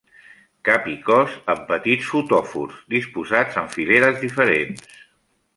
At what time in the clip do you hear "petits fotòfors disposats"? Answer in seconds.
1.67-3.63